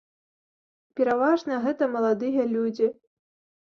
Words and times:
Пераважна 1.01 1.61
гэта 1.69 1.93
маладыя 1.99 2.51
людзі. 2.59 2.95